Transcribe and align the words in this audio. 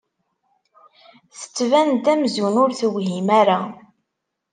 Tettban-d 1.39 2.05
amzun 2.13 2.55
ur 2.63 2.71
tewhim 2.79 3.27
ara. 3.39 3.59